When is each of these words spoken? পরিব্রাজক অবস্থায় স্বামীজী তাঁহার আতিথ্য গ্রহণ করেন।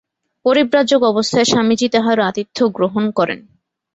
পরিব্রাজক 0.45 1.01
অবস্থায় 1.03 1.45
স্বামীজী 1.45 1.87
তাঁহার 1.89 2.19
আতিথ্য 2.21 2.57
গ্রহণ 2.69 3.05
করেন। 3.11 3.39